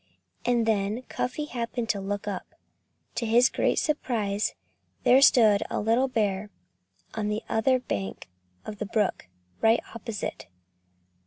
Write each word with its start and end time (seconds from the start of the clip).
And 0.45 0.65
then 0.65 1.03
Cuffy 1.09 1.45
happened 1.45 1.87
to 1.89 2.01
look 2.01 2.27
up. 2.27 2.55
To 3.13 3.27
his 3.27 3.49
great 3.49 3.77
surprise, 3.77 4.55
there 5.03 5.21
stood 5.21 5.61
a 5.69 5.79
little 5.79 6.07
bear 6.07 6.49
on 7.13 7.27
the 7.27 7.43
other 7.47 7.77
bank 7.77 8.27
of 8.65 8.79
the 8.79 8.87
brook, 8.87 9.27
right 9.61 9.79
opposite. 9.93 10.47